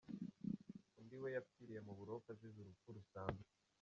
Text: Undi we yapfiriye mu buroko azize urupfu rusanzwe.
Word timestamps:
Undi 0.99 1.15
we 1.21 1.29
yapfiriye 1.35 1.79
mu 1.87 1.93
buroko 1.99 2.27
azize 2.33 2.57
urupfu 2.61 2.87
rusanzwe. 2.97 3.49